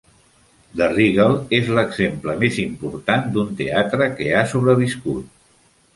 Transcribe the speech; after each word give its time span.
The 0.79 0.85
Regal 0.99 1.35
és 1.57 1.69
l'exemple 1.79 2.35
més 2.45 2.57
important 2.65 3.29
d'un 3.37 3.55
teatre 3.61 4.11
que 4.17 4.33
ha 4.41 4.45
sobreviscut. 4.55 5.29